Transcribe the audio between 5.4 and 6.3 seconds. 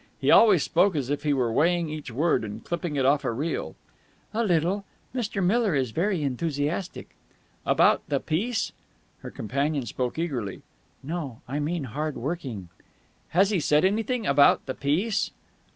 Miller is very